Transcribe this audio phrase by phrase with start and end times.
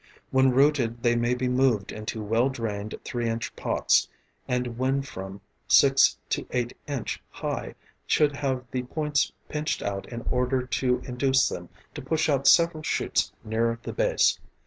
[0.31, 3.39] When rooted they may be moved into well drained 3 in.
[3.55, 4.07] pots,
[4.47, 7.05] and when from 6 to 8 in.
[7.29, 7.75] high,
[8.07, 12.81] should have the points pinched out in order to induce them to push out several
[12.81, 14.39] shoots nearer the base.